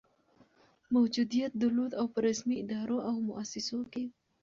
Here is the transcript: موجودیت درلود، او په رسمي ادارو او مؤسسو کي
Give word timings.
موجودیت 0.95 1.51
درلود، 1.61 1.91
او 1.99 2.05
په 2.13 2.19
رسمي 2.27 2.55
ادارو 2.63 2.97
او 3.09 3.15
مؤسسو 3.29 3.79
کي 3.93 4.05